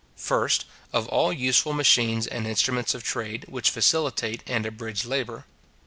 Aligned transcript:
First, 0.15 0.65
of 0.91 1.07
all 1.09 1.31
useful 1.31 1.73
machines 1.73 2.25
and 2.25 2.47
instruments 2.47 2.95
of 2.95 3.03
trade, 3.03 3.45
which 3.47 3.69
facilitate 3.69 4.41
and 4.47 4.65
abridge 4.65 5.05
labour. 5.05 5.45